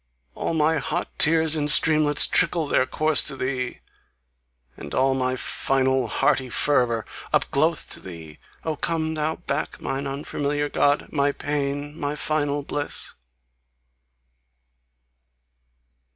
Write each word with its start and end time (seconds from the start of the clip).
All 0.33 0.55
my 0.55 0.79
hot 0.79 1.09
tears 1.19 1.55
in 1.55 1.67
streamlets 1.67 2.25
trickle 2.25 2.65
Their 2.65 2.87
course 2.87 3.21
to 3.25 3.35
thee! 3.35 3.81
And 4.75 4.95
all 4.95 5.13
my 5.13 5.35
final 5.35 6.07
hearty 6.07 6.49
fervour 6.49 7.05
Up 7.31 7.51
glow'th 7.51 7.87
to 7.89 7.99
THEE! 7.99 8.39
Oh, 8.63 8.75
come 8.77 9.13
thou 9.13 9.35
back, 9.35 9.79
Mine 9.79 10.07
unfamiliar 10.07 10.69
God! 10.69 11.09
my 11.11 11.31
PAIN! 11.31 11.95
My 11.99 12.15
final 12.15 12.63
bliss! 12.63 13.13